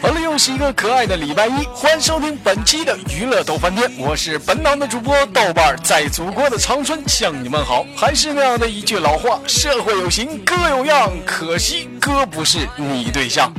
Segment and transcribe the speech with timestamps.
[0.00, 7.86] 好了，又是一个可爱的礼拜一，欢迎收听本期的娱乐豆翻天，我是本档的主播豆瓣，在祖国的长春向你们好。
[7.96, 13.52] 还是那样的一句老话，社会有型哥有样，可惜哥不是你对象。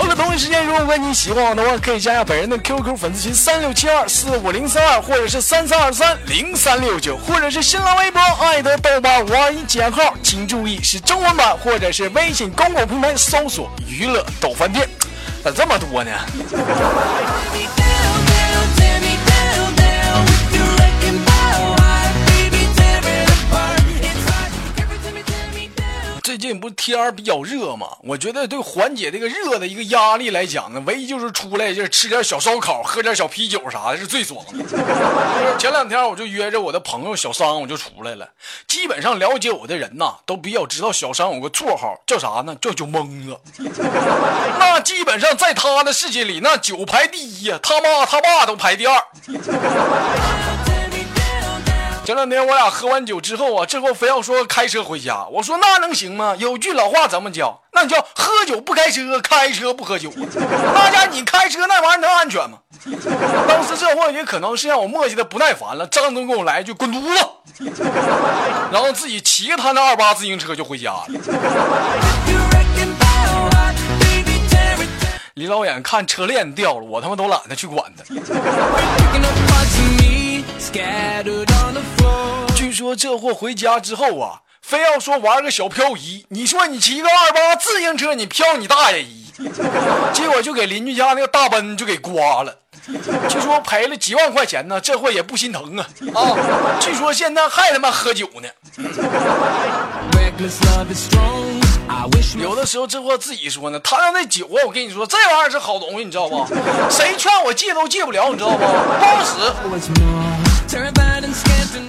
[0.00, 14.88] 好了，同一时间，如果你喜欢我的话，可以加下本人的 QQ 粉丝群三六七二四五零三二，或者是三三二三零三六九，或者是新浪微博爱的豆瓣五二一减号，请注意是中文版，或者是微信公共平台搜索娱乐豆饭店。
[15.44, 16.10] 咋这么多呢？
[26.30, 27.88] 最近不是天儿比较热嘛？
[28.04, 35.58] 我觉得对缓解这个热的一个压力来讲呢，唯一就是出来就是吃点小烧烤，喝点小啤酒啥的，是最爽的。
[35.58, 38.28] 前两天我就约着我的朋友小商，我就出来了。
[38.68, 42.56] 基本上了解我的人呐，都比较知道小商有个绰号叫啥呢？
[42.60, 43.36] 叫酒蒙子。
[44.60, 49.02] 那基本上在他的世界里，那酒排第一呀，他妈他爸都排第二。
[52.10, 56.34] 前两天我俩喝完酒之后啊，这后非要说开车回家，我说那能行吗？
[56.40, 57.56] 有句老话怎么讲？
[57.72, 60.10] 那叫喝酒不开车，开车不喝酒。
[60.74, 62.58] 大家你开车那玩意儿能安全吗？
[63.46, 67.28] 当时这货也可能是让我磨叽的不耐烦了，张嘴给我来一句滚犊子，
[68.72, 71.06] 然后自己骑着他那二八自行车就回家了。
[75.34, 78.02] 李老远看车链掉了，我他妈都懒得去管他。
[82.80, 86.24] 说这货回家之后啊，非要说玩个小漂移。
[86.30, 89.26] 你说你骑个二八自行车，你漂你大爷移！
[90.14, 92.56] 结果就给邻居家那个大奔就给刮了，
[93.28, 94.80] 据说赔了几万块钱呢。
[94.80, 96.80] 这货也不心疼啊啊！
[96.80, 98.48] 据说现在还他妈喝酒呢。
[102.38, 106.46] 有的时候这货自己说呢，他要那酒啊，我跟你说，这玩意儿是好东西，你知道不？
[106.88, 108.58] 谁劝我戒都戒不了，你知道不？
[108.58, 108.64] 不
[109.04, 110.49] 好使。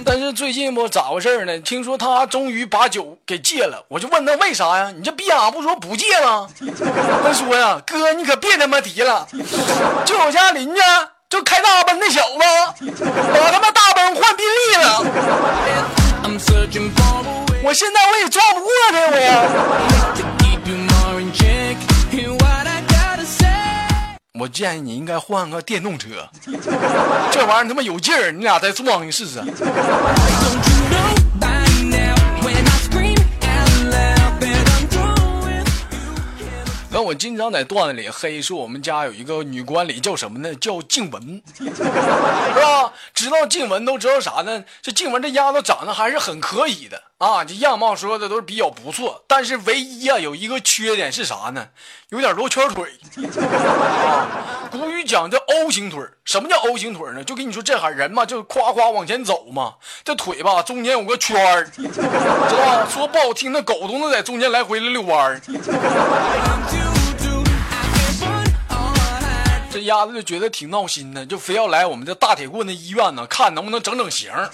[0.04, 1.56] 但是最近不咋回事呢？
[1.60, 4.92] 听说他终于把酒给戒了，我就问他为啥呀？
[4.94, 6.48] 你这逼样不说不戒吗？
[7.22, 9.26] 他说呀，哥你可别他妈提了，
[10.04, 10.80] 就我家邻居
[11.30, 12.38] 就开大奔那小子，
[13.32, 15.04] 把他妈大奔换宾利了。
[17.64, 19.42] 我现在我也撞不过他，我呀。
[24.42, 26.28] 我建议你应该换个电动车，
[27.30, 29.40] 这玩意儿他妈有劲儿，你俩再撞一试试。
[36.90, 40.52] 那我经常在段子里黑说我们家有一个女管理叫什么呢？
[40.56, 42.92] 叫静雯，是吧？
[43.14, 44.64] 知道静雯都知道啥呢？
[44.82, 49.22] 这静雯这丫头长得还是很可以的啊，这样貌说的都是比较不错。
[49.28, 51.68] 但是唯一啊有一个缺点是啥呢？
[52.08, 52.90] 有点罗圈腿。
[53.48, 54.26] 啊，
[54.72, 57.22] 古语讲叫 O 型腿什么叫 O 型腿呢？
[57.22, 62.88] 就跟你说这哈人嘛，就夸夸往前走嘛，这腿吧中间有个圈儿，知道吧？
[62.90, 65.40] 说不好听，那狗都能在中间来回的遛弯儿。
[69.72, 74.50] 这丫头就觉得挺闹心的，就非要来我们这大铁棍的医院呢，看能不能整整形 啊，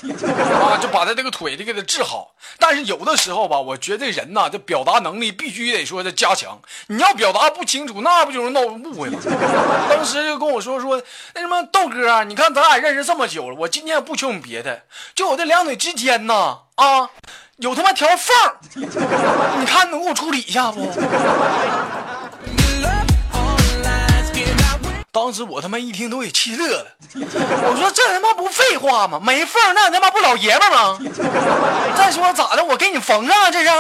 [0.81, 2.33] 就把他这个腿就给他治好。
[2.59, 6.57] 但是有的时候吧，我觉得这人呐，这表达能力必须得说这加强。
[6.87, 9.19] 你要表达不清楚，那不就是闹误会吗？
[9.91, 11.03] 当时就跟我说说，
[11.35, 14.83] 那什么豆哥，你看咱俩认识这么久了，我今天不求你别的，
[15.17, 17.11] 就我这两腿之间呐，啊，
[17.57, 18.37] 有他妈条缝，
[19.59, 20.89] 你看能给我处理一下不？
[25.11, 29.19] 当时我他妈一听都给气乐了，我说这他妈不废话吗？
[29.23, 30.99] 没缝那他妈不老爷们吗？
[31.97, 32.63] 再说咋的？
[32.65, 33.71] 我给你缝上这是。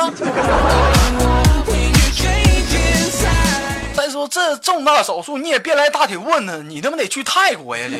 [3.94, 7.84] 再说这重大手术你也别来大铁棍呢，你他妈得去泰国呀！
[7.90, 7.98] 这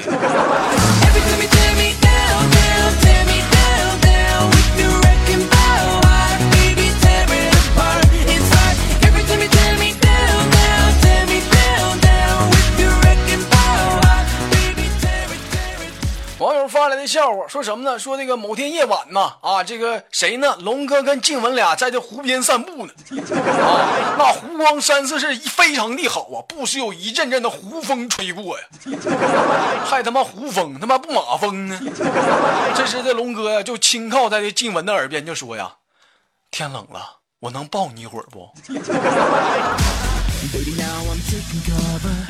[17.09, 17.99] 笑话，说什么呢？
[17.99, 20.57] 说这个某天夜晚呢，啊，这个谁呢？
[20.61, 28.65] 龙哥跟静雯俩在这湖边散步呢，啊，那湖光山色是非常的好啊，不时有一阵阵的湖风吹过呀，
[29.87, 31.81] 还他妈湖风，他妈不马风呢。
[32.77, 35.77] 这时这龙哥呀，就轻靠在这静雯的耳边就说呀
[36.53, 38.51] ：“天冷了，我能抱你一会儿不？”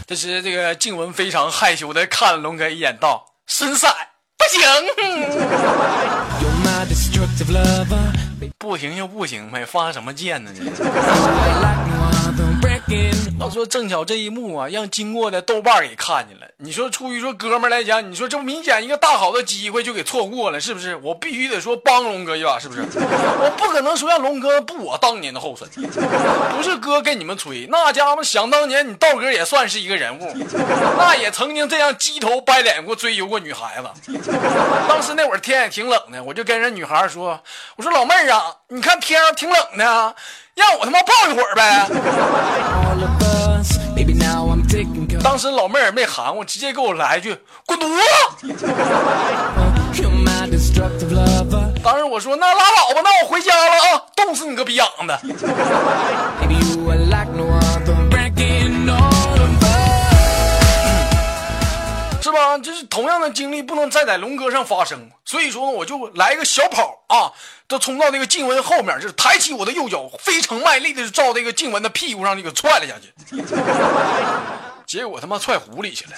[0.06, 3.25] 这时这个静雯非常害羞的看了龙哥一眼，道。
[3.50, 3.88] 孙色
[4.48, 4.60] 行，
[8.58, 10.50] 不行就不行呗，发什么贱呢？
[10.54, 10.64] 这。
[13.38, 16.46] 要说正巧这一幕啊，让经过的豆瓣给看见了。
[16.58, 20.96] 你说出于说哥们来讲，你说这不明显一个大好的机会就给错过了，是不是？
[20.96, 22.82] 我必须得说帮龙哥一把，是不是？
[22.90, 25.69] 我不可能说让龙哥步我当年的后尘。
[26.56, 30.35] 不是哥跟你们吹，那家伙想当年你道哥也算是一个人物，
[30.99, 34.20] 那也曾经这样鸡头掰脸过追求过女孩子。
[34.88, 37.40] 当时那会儿天也挺冷的，我就跟人女孩说
[37.76, 40.17] ：“我说老妹儿啊，你看天挺冷的。”
[40.58, 41.88] 让我他妈抱一会儿呗！
[45.22, 47.94] 当时老妹儿没含糊，直接给我来一句“滚犊子”。
[51.82, 53.60] 当时我说：“那拉倒吧，那我回家了
[53.96, 55.16] 啊，冻死你个逼养的！”
[62.38, 62.56] 吧？
[62.58, 67.32] 就是同样的经历不能再在龙哥上发生，所以说呢，我就来一个小跑啊，
[67.69, 73.12] 就冲到那个静雯后面，就是抬起我的右脚，非常卖力的就照这个静雯的屁股上就给踹了下去，
[74.87, 76.12] 结果他妈踹湖里去了，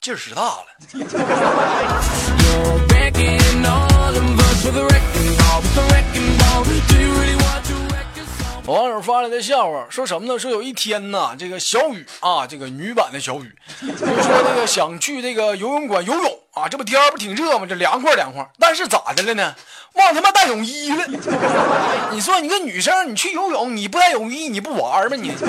[0.00, 0.66] 劲儿使大了。
[8.70, 10.38] 网友发来的笑话说什么呢？
[10.38, 17.66] 说有一天呢，这个小雨啊，这个女版的小雨，就说那个想去这个游泳馆游泳啊，这不天不挺热吗？
[17.68, 19.54] 这凉快凉快，但是咋的了呢？
[19.94, 21.04] 忘他妈带泳衣了。
[22.12, 25.16] 你说你个女生，你去游泳你不带泳衣你不玩吗？
[25.16, 25.44] 你， 是？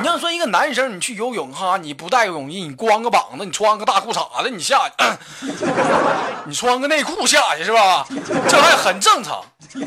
[0.00, 5.04] 你要说一个男生你去游泳哈，你不带泳衣，你光个膀子，你穿个大裤衩子，你下去，
[6.46, 8.06] 你穿个内裤下去是吧？
[8.48, 9.42] 这还很正常。
[9.74, 9.84] 你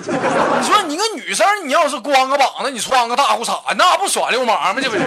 [0.68, 4.82] 说你个女生，你要是光个膀子，你穿个大裤衩，那不耍流氓吗？
[4.82, 5.04] 这不是？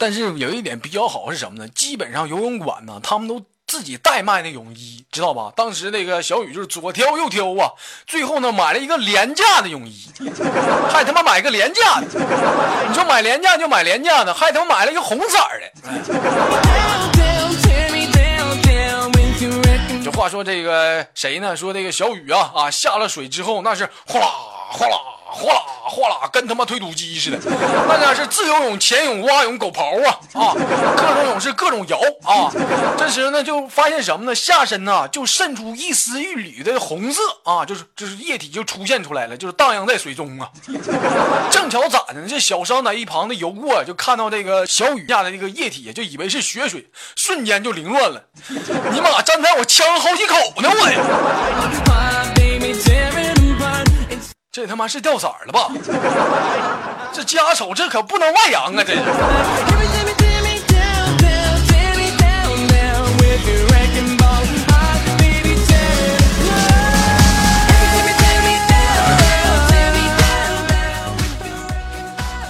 [0.00, 1.68] 但是有一点比较好是什么呢？
[1.68, 5.52] 基本上游泳馆呢，他们都自己代卖那泳衣，知道吧？
[5.54, 7.70] 当时那个小雨就是左挑右挑啊，
[8.06, 10.10] 最后呢买了一个廉价的泳衣，
[10.90, 12.06] 还他妈买个廉价的。
[12.88, 15.70] 你说买廉价就买廉价的，还他妈买了一个红色的。
[20.02, 21.54] 这话说这个谁呢？
[21.54, 24.26] 说这个小雨啊啊，下了水之后那是哗啦
[24.70, 24.96] 哗啦
[25.32, 27.38] 哗啦哗啦，跟他妈推土机似的。
[27.88, 30.54] 那家是自由泳、潜泳、蛙泳、狗刨啊啊，
[30.96, 32.52] 各种泳是各种摇啊。
[32.98, 34.34] 这时呢，就发现什么呢？
[34.34, 40.48] 下身呢就渗出一丝一缕的红色啊，就是就是液体就出现出来了，就是荡漾在水中啊。
[41.50, 42.26] 正巧咋的呢？
[42.28, 48.22] 这小商在一旁的游过，就看到这个小雨下的这个液体，就以为是血水，瞬间就凌乱了。
[48.92, 52.39] 尼玛，站台我呛了好几口呢，我呀！
[54.60, 55.70] 这他妈是掉色儿了吧？
[57.14, 58.84] 这家丑，这可不能外扬啊！
[58.86, 58.94] 这。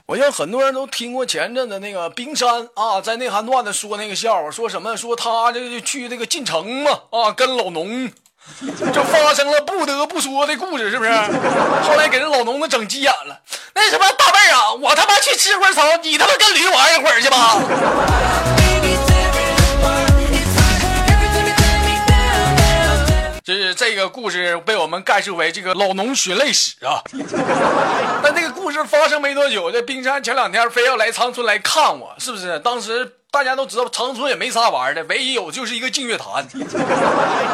[0.06, 8.10] 我想很多人都听过前阵子那个冰山啊，在内涵段子说那个笑话，说什么说他这个去那个进城嘛啊，跟老农
[8.92, 11.10] 就发生了不得不说的故事，是不是？
[11.12, 13.40] 后来给这老农子整急眼了。
[13.74, 17.60] 那什么大妹儿啊，我他妈去吃会草，你他妈跟驴玩一会儿去吧。
[23.44, 27.02] 这是这个故事被我们概述为这个老农血泪史啊。
[28.22, 32.58] 但这个故事发生没多久，这冰山前两天非要来长春来看我，是不是？
[32.60, 33.16] 当时。
[33.30, 36.46] 大家都知道长春也没啥玩的，唯一有就是一个净月潭。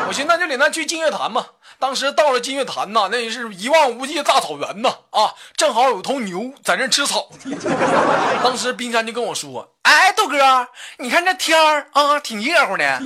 [0.08, 1.46] 我寻思那就领他去净月潭吧。
[1.78, 7.28] 当时到了净月潭呐，那也是一望无际的大草原呐啊，正好有头牛在那吃草。
[8.42, 10.68] 当时冰山就跟我说：“哎，豆哥，
[10.98, 12.98] 你看这天儿啊，挺热乎的，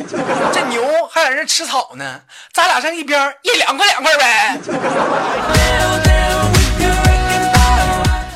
[0.52, 2.20] 这牛还在这吃草呢，
[2.52, 4.58] 咱俩上一边也凉快凉快呗。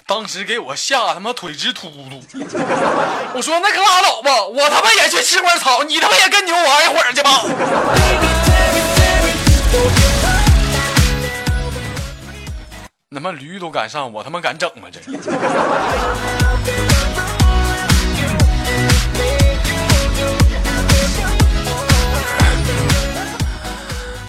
[0.06, 2.22] 当时给我吓他妈腿直突突，
[3.34, 7.42] 我说那可拉倒吧，我他妈也去吃块草，你他妈也跟牛玩一会儿去吧。
[13.14, 14.88] 他妈驴都敢上，我他妈敢整吗？
[14.92, 15.00] 这。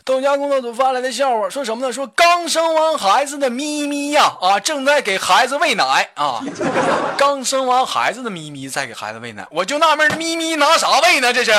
[0.06, 1.92] 豆家工作组发来的笑话，说什么呢？
[1.92, 6.40] 说刚生完孩子的咪咪呀，啊，正在给孩子喂奶啊。
[7.18, 11.34] 刚生完孩子的咪咪在给孩子喂奶，我就纳闷，咪咪拿啥喂呢？
[11.34, 11.52] 这是。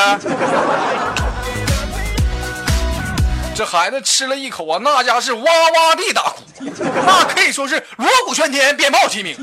[3.53, 6.43] 这孩子吃了一口啊，那家是哇哇地大哭，
[7.07, 9.37] 那可以说是锣鼓喧天，鞭炮齐鸣。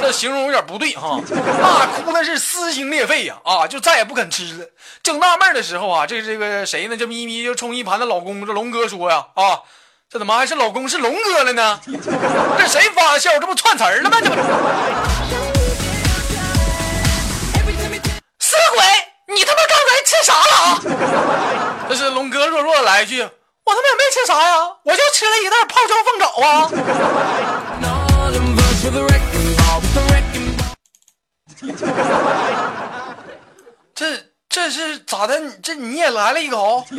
[0.00, 4.64] 这形容有点不对哈，那哭的是撕心裂肺呀啊，就再也不肯吃了。
[5.02, 6.96] 正纳闷的时候啊，这这个谁呢？
[6.96, 9.60] 这咪咪就冲一旁的老公这龙哥说呀啊，
[10.08, 11.80] 这怎么还是老公是龙哥了呢？
[12.58, 13.38] 这谁发的笑？
[13.38, 14.18] 这不串词了吗？
[14.22, 14.36] 这不，
[18.38, 18.84] 死鬼！
[19.34, 20.80] 你他妈刚才吃啥了啊？
[21.88, 23.26] 这是龙哥弱弱的来一句
[23.70, 26.68] ：“我他妈也没吃啥呀，我就吃了一袋泡椒凤爪啊。
[34.00, 35.38] ”这这是咋的？
[35.62, 36.84] 这你也来了一口？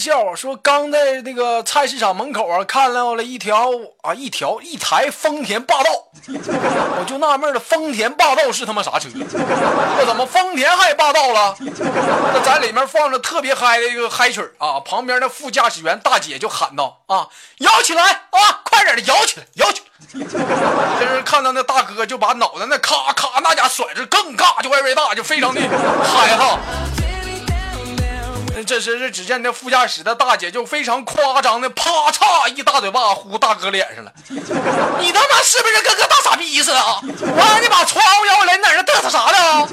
[0.00, 3.68] 笑话说，刚在那个菜市场门口啊，看到了一条
[4.00, 5.90] 啊，一条一台丰田霸道，
[6.32, 9.10] 我就纳闷了，丰田霸道是他妈啥车？
[9.14, 11.54] 那怎么丰田还霸道了？
[12.32, 17.28] 那在里面放着特别嗨的一个嗨曲啊，旁边的副驾驶员大姐就喊道：“啊，
[17.58, 19.86] 摇起来啊，快点的摇起来，摇起来！”
[20.98, 26.58] 就是看到那大哥就把脑袋那咔咔那家甩着更尬，就外边大，就非常的嗨哈。
[28.64, 34.12] 这时，是只见那副驾驶的大姐就非常夸张的啪嚓一大嘴巴呼大哥脸上了。
[34.28, 37.00] 你他妈是不是跟个大傻逼似的啊？
[37.02, 39.68] 我让你把窗户摇下来，你在这嘚瑟啥呢？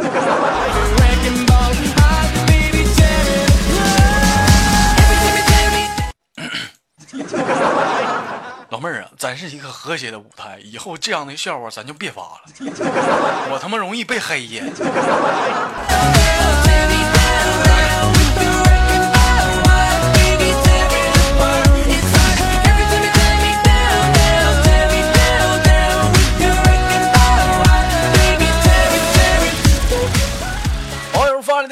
[8.70, 12.42] 老妹儿啊，咱是一个和谐的舞台，以后这样的笑话咱就别发了，
[13.50, 14.64] 我他妈容易被黑呀。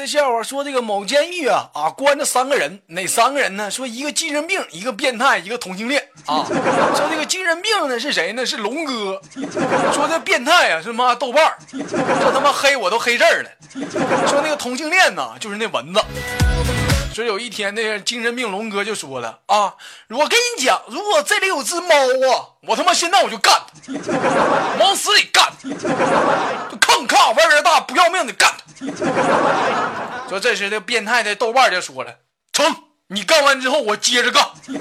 [0.06, 3.70] 笑话说这个某监狱啊啊关着三个人，哪三个人呢？
[3.70, 6.46] 说一个精神病，一个变态，一个同性恋啊。
[6.46, 8.46] 说这个精神病呢是谁呢？
[8.46, 9.20] 是龙哥。
[9.92, 13.50] 说这变态啊是妈豆瓣儿，这他妈黑我都黑这儿了。
[14.28, 16.00] 说那个同性恋呢就是那蚊子。
[17.14, 19.72] 说有一天那个精神病龙哥就说了啊，
[20.10, 23.54] 我跟你讲，如果这里有只猫啊，我他妈现在我就干，
[24.78, 28.86] 往死里干，就坑咔味儿大，不要命的干他。
[30.28, 32.16] 说这时这变态的豆瓣就说了，
[32.52, 32.66] 成，
[33.08, 34.44] 你干完之后我接着干。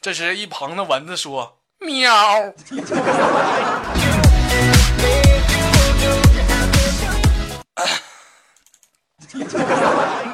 [0.00, 2.10] 这时一旁的蚊子说，喵。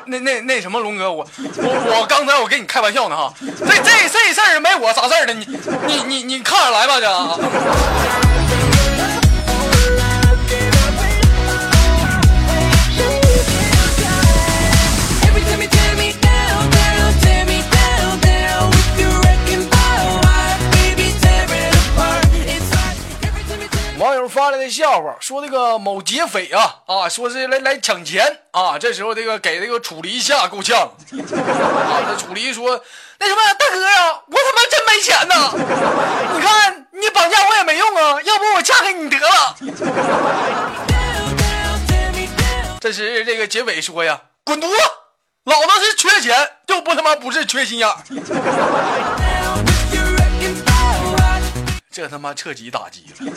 [0.06, 5.44] 那那那什么龙哥，我我我刚才我跟你开玩笑呢哈，这这这事儿没我啥事儿的，你
[5.86, 7.06] 你你你看着来吧这。
[24.28, 28.78] 发来的笑话说，这个某劫匪啊啊，说是来来抢钱啊。
[28.78, 30.78] 这时候，这个给这个楚离吓够呛
[31.10, 32.02] 啊。
[32.06, 32.80] 这楚离说
[33.18, 35.50] ：“那什么，大哥呀，我他妈真没钱呐！
[36.34, 39.56] 你看你绑架我也没用啊，要不我嫁给你得了。”
[42.80, 44.76] 这时，这个劫匪说呀：“滚犊子！
[45.44, 47.88] 老子是缺钱，又不他妈不是缺心眼。”
[51.98, 53.26] 这他妈彻底打击了。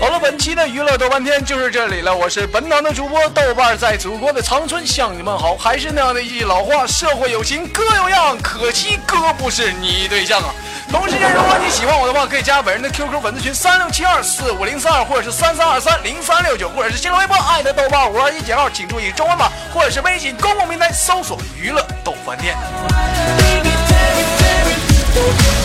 [0.00, 0.18] 好了。
[0.18, 5.54] 本期的娱乐豆瓣天就是这里了，我是本档的主播豆瓣，在祖国的长春向你们好。
[5.56, 10.54] 还是那样的一句老话，社会有情哥有样，可惜哥不是你对象啊。
[10.90, 22.56] 同时间，如果你喜欢我的话，可以加本人的 QQ 粉丝群三六七二四五零三二，或者是三三二三零三六九，或者是新浪微博爱的豆瓣五二一减号，请注意中文码，或者是微信公共平台搜索娱乐豆瓣天。
[25.16, 25.55] Thank you.